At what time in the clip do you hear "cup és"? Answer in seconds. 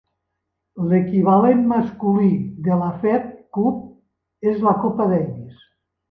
3.57-4.57